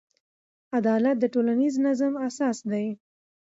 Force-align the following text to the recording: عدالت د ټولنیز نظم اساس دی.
عدالت 0.77 1.15
د 1.19 1.25
ټولنیز 1.33 1.73
نظم 1.85 2.13
اساس 2.27 2.57
دی. 2.71 2.87